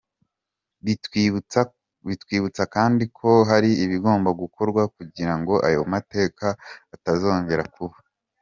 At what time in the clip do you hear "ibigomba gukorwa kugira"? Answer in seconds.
3.83-5.33